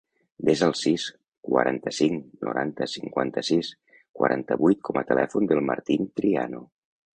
Desa 0.47 0.63
el 0.69 0.71
sis, 0.77 1.03
quaranta-cinc, 1.49 2.23
noranta, 2.47 2.89
cinquanta-sis, 2.95 3.71
quaranta-vuit 4.21 4.83
com 4.91 5.01
a 5.03 5.07
telèfon 5.13 5.49
del 5.55 5.65
Martín 5.71 6.13
Triano. 6.21 6.67